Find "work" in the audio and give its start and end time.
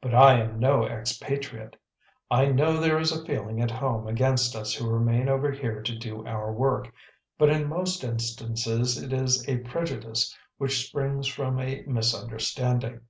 6.52-6.92